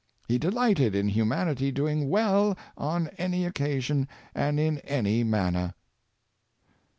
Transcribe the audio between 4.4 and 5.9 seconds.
in any manner."